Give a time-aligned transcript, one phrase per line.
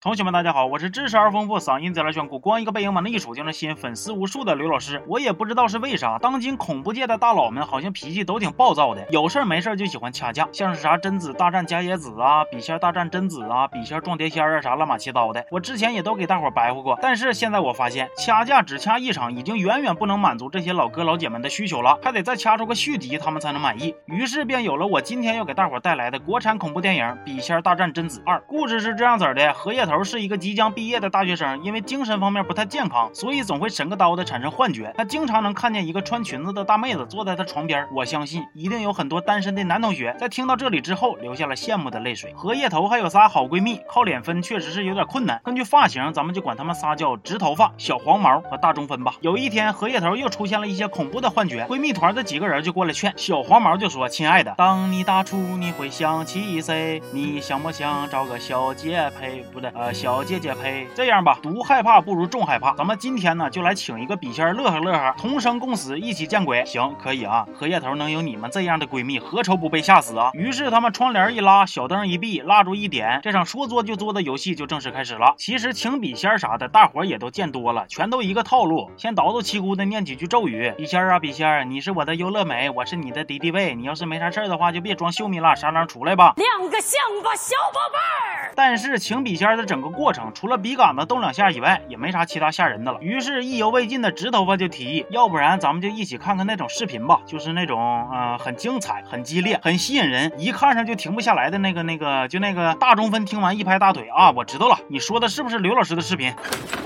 [0.00, 5.02] 同学们，大家好，我是知识而丰富、嗓音贼拉炫酷、光一个背影往那一杵就能吸引粉丝无数的刘老师。
[5.08, 15.44] 我也不知道是为啥，当今恐怖界的大佬们好像脾气都挺暴躁的，有事没事儿就喜欢掐架，像是啥贞子大战伽椰子啊、笔仙大战贞子啊、笔仙撞碟仙啊啥乱码七糟的。
[15.50, 23.96] 我之前也都给大伙白活过，但是现在我发现掐架只掐一场已经远远不能满足这些老哥老姐们的需求了，还得再掐出个续集他们才能满意。
[24.04, 28.36] 于是便有了我今天要给大伙带来的国产恐怖电影《笔仙大战贞子二》。
[28.46, 34.94] 故事是这样子的：荷叶头是一个即将毕业的大学生，因为精神方面不太健康，所以总会神个刀的产生幻觉。
[34.96, 37.84] 他经常能看见一个穿裙子的大妹子坐在他床边。
[37.92, 42.32] 我相信一定有很多单身的男同学在听到这里之后流下了羡慕的泪水。
[42.36, 45.40] 荷叶头还有仨好闺蜜，靠脸分确实是有点困难。
[45.42, 49.14] 根据发型，咱们就管他们仨叫直头发、小黄毛和大中分吧。
[49.20, 53.12] 有一天，荷叶头又出现了一些恐怖的幻觉，闺蜜团的几个人就过来劝。
[53.16, 57.00] 小黄毛就说：“亲爱的，当你大出，你会想起谁？
[57.12, 59.40] 你想不想找个小姐陪？
[59.52, 62.74] 不对，呃，小姐姐呸。”这样吧，独害怕不如众害怕。
[62.74, 66.64] 咱们今天呢，就来请一个笔仙乐呵乐呵，同生共死，一起见鬼。
[66.66, 67.46] 行，可以啊。
[67.54, 70.30] 荷叶头能有你们这样的闺蜜，何愁不被吓死啊？
[70.34, 75.34] 于是他们窗帘一拉，小灯一闭，蜡烛一点，这场说作就作的游戏就正式开始了。
[75.38, 80.72] 其实请笔仙啥的，大伙也都见多了，全都一个套路，先叨叨七咕的念几句咒语。
[80.76, 83.74] 笔仙啊，笔仙，你是我的优乐美，我是你的敌敌畏。
[83.74, 86.34] 你要是没啥事儿的话，就别装秀米了，啥狼出来吧。
[86.36, 88.37] 亮个相吧，小宝贝儿。
[88.58, 92.98] 但是请笔仙的整个过程，除了笔杆子动两下以外，也没啥其他吓人的了。
[93.00, 97.80] 于是意犹未尽的直头发就提议，要不然咱们就一起看看那种视频吧，就是那种
[98.12, 106.34] 嗯、呃很精彩、很激烈、很吸引人，一看上就停不下来的那个那个，就那个大中分听完一拍大腿啊，我知道了，你说的是不是刘老师的视频？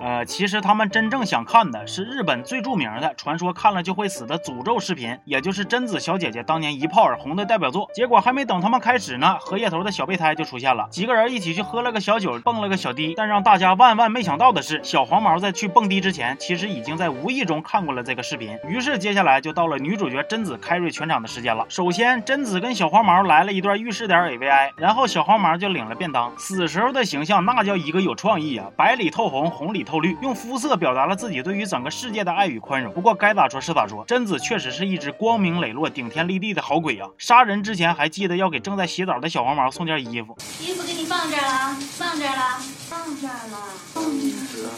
[0.02, 7.88] 呃，其实他们真正想看的是日本最著名的传说看了就会死的诅咒视频，也就是贞子小姐姐当年一炮而红的代表作。
[7.94, 13.14] 结果还没等他们开始呢，荷叶头的小备胎就出现了，几个人一起去喝了个小酒，蹦了个小迪。
[13.16, 18.58] 但让大家万万没想到的是，小黄毛在去蹦迪之前，其实已经在无意中看过了这个视频。
[18.68, 21.64] 于是接下来就到了女主角贞子开瑞全场的时间了。
[21.68, 26.32] 首先，贞子跟小黄毛来了一段浴室点 AVI，然后小黄毛就领了便当。
[26.38, 32.92] 死时候的形象那叫一个有创意啊，白里透红，红里透绿，用肤色表达了自己对于整个世界的爱与宽容。
[32.92, 37.08] 不过该咋说是咋说，贞子确实是一只光明磊落、顶天立地的好鬼啊！
[37.18, 40.36] 杀人之前还记得要给正在洗澡的小黄毛送件衣服。
[40.60, 42.58] 衣服给你放这儿了，放这儿了，
[42.88, 43.58] 放这儿了，
[43.92, 44.70] 放这儿了。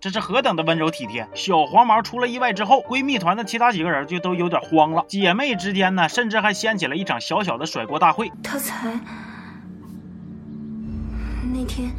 [0.00, 1.26] 这是何等的温柔体贴！
[1.34, 5.02] 小黄毛出了意外之后，闺蜜团的其他几个人就都有点慌了。
[5.08, 8.30] 姐妹之间呢，甚至还掀起了一场小小的甩锅大会。
[8.42, 9.00] 他才
[11.54, 11.90] 那天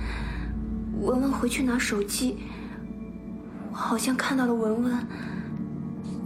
[1.02, 2.38] 文文回去拿手机，
[3.72, 5.08] 我好像看到了文文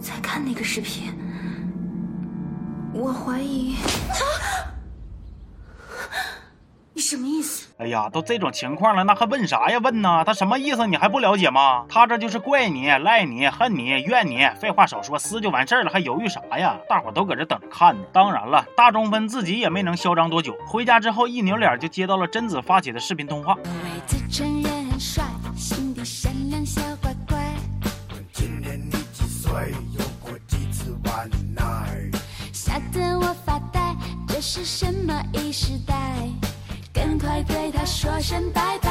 [0.01, 1.13] 在看那个视频，
[2.93, 3.69] 我怀疑。
[3.69, 3.75] 你
[7.09, 7.65] 什么意思？
[7.79, 9.79] 哎呀，都这种情况了，那还问啥呀？
[9.79, 10.23] 问呢？
[10.23, 10.85] 他什么意思？
[10.85, 11.83] 你还不了解吗？
[11.89, 14.47] 他这就是怪你、赖你、恨你、怨你。
[14.59, 16.77] 废话少说，撕就完事儿了，还犹豫啥呀？
[16.87, 18.03] 大伙都搁这等着看呢。
[18.13, 20.55] 当然了，大中分自己也没能嚣张多久。
[20.67, 23.55] 回家之后一扭脸就接到了贞子发起的视频通话。
[23.55, 25.23] 为自承认很帅，
[25.55, 27.39] 心地善良小乖乖。
[28.31, 29.51] 今年你几岁？
[29.97, 31.63] 有过几次晚奶？
[32.53, 33.95] 吓得我发呆，
[34.27, 35.95] 这是什么异时代？
[37.19, 38.89] 快对他说声拜拜。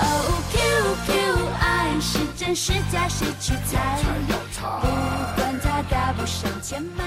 [0.00, 0.04] 哦
[0.50, 0.58] ，Q
[1.06, 1.14] Q，
[1.60, 3.98] 爱是真是假，谁去猜？
[4.28, 7.04] 要猜不管他大步向前迈。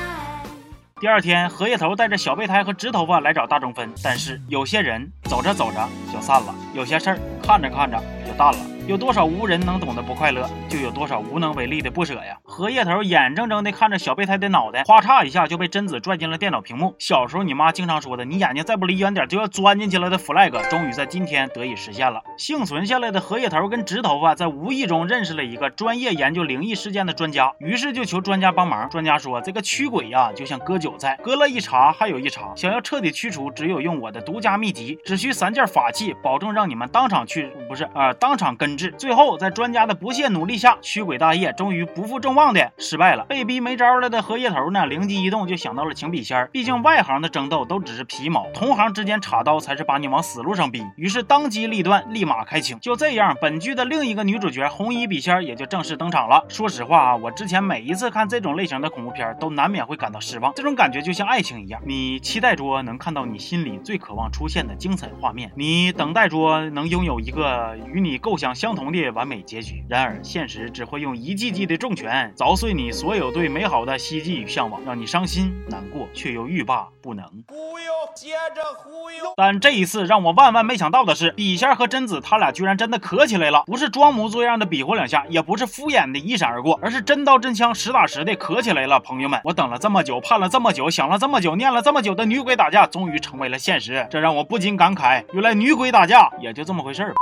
[1.01, 8.72] 第二天，荷叶头带着小备胎和直头发来找大中分，但是有些人走着走着就散了，有些事儿看着看着就淡了。
[8.85, 12.37] 有多少无人能懂的不快乐，就有多少无能为力的不舍呀！
[12.43, 16.93] 荷叶头眼睁睁地看着小备胎的脑袋，哗嚓一下就被贞子拽进了电脑屏幕。
[16.99, 22.21] 小时候你妈经常说的“你眼睛再不离远点就要钻进去了”的 flag，终于在今天得以实现了。
[22.37, 28.89] 幸存下来的荷叶头跟直头发在无意中认识了一个专业研究灵异事件的专家，于是就求专家帮忙。
[28.89, 43.25] 专家说：“这个驱鬼呀，就像割韭菜，割了一茬还有一茬，想要彻底驱除，只有用我的独家秘籍，只需三件法器，保证让你们当场去，不是啊、呃，当场跟”最后，在专家的不懈努力下，驱鬼大业终于不负众望的失败了。
[43.25, 46.49] 被逼没招了的荷叶头呢，灵机一动就想到了请笔仙儿。
[46.51, 50.83] 毕竟外行的争斗都只是皮毛，同行之间插刀才是把你往死路上逼。
[50.97, 52.79] 于是当机立断，立马开请。
[52.79, 56.45] 就这样，本剧的另一个女主角红衣笔仙也就正式登场了。
[56.49, 60.53] 说实话啊，我之前每一次看这种类型的恐怖片，都难免会感到失望。
[60.55, 68.73] 这种感觉就像爱情一样，你期待着能看到你心里最渴望出现的精彩画面，你等待着能拥有一个与你构想相。
[68.73, 69.85] 同的完美结局。
[69.87, 77.23] 然而，现实只会用一记记的重拳凿碎你所有对美好的希冀与向往，让你伤心难过，却又欲罢不能。
[77.47, 79.33] 忽悠，接着忽悠。
[79.37, 88.99] 但这一次让我万万没想到的是，笔仙和贞子他俩居然真的磕起来了，不是装模作样的比划两下，也不是敷衍的一闪而过，而是真刀真枪、实打实的磕起来了。
[88.99, 97.13] 朋友们，我等了这么久，盼了这么久，想了这么久，念了这么久的女鬼打架，终于成为了现实，这让我不禁感慨，原来女鬼打架也就这么回事儿。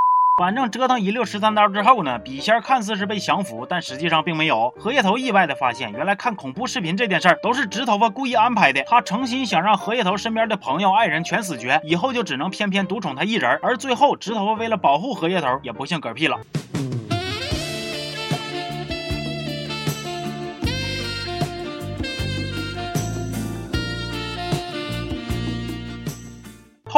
[0.41, 4.73] 反正折腾一溜十三刀之后呢，笔仙看似是被降服，但实际上并没有。
[4.75, 8.81] 荷叶头意外的发现，原来看恐怖视频这件事儿都是直头发故意安排的。
[8.87, 13.59] 他诚心想让荷叶头身边的朋友、爱人全死绝，以后就只能偏偏独宠他一人。
[13.61, 16.39] 而最后，直头发为了保护荷叶头，也不幸嗝屁了。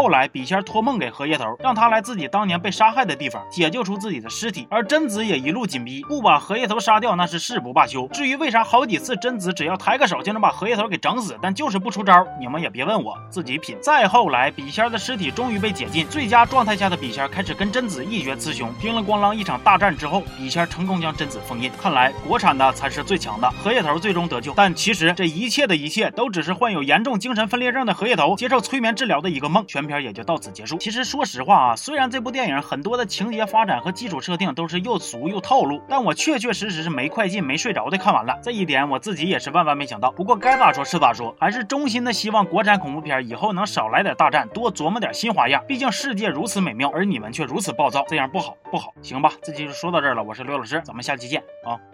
[0.04, 8.06] 后来，笔仙托梦给荷叶头，让他来自己当年被杀害的地方解救出自己的尸体，而贞子也一路紧逼，不把荷叶头杀掉那是誓不罢休。
[8.10, 13.78] 至于为啥好几次贞子只要抬个手就能把荷叶头给整死，但就是不出招，你们也别问我，自己品。
[13.82, 18.70] 再后来，笔仙的尸体终于被解禁，最佳状态下的笔仙开始跟贞子一决雌雄。
[18.82, 21.72] 叮了咣啷一场大战之后，笔仙成功将贞子封印。
[21.82, 24.54] 看来国产的才是最强的，荷叶头最终得救。
[24.54, 29.54] 但其实这一切的一切都只是患有严重精神分裂症的荷叶头接受催眠治疗的一个梦。
[29.66, 30.78] 全片也就到此结束。
[30.78, 38.38] 其实说实话啊，虽然这部电影很多的情节发展和基础设定都是又俗又套路，但我确确实实是没快进、没睡着的看完了。
[38.42, 40.12] 这一点我自己也是万万没想到。
[40.12, 45.63] 不过该咋说是咋说，还是衷心的希望国产恐怖片以后能少来点大战，多琢磨点新花样。
[45.68, 48.94] 毕竟世界如此美妙，而你们却如此暴躁，这样不好不好。
[49.01, 50.24] 行吧，这期就说到这儿了。
[50.24, 51.93] 我是刘老师，咱们下期见啊。